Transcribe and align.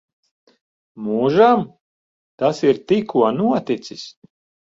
Mūžam? 1.07 1.61
Tas 2.43 2.63
ir 2.69 2.81
tikko 2.93 3.29
noticis. 3.43 4.09